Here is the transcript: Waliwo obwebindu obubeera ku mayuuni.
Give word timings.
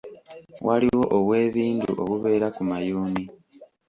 Waliwo 0.67 1.03
obwebindu 1.17 1.89
obubeera 2.01 2.47
ku 2.55 2.61
mayuuni. 2.69 3.23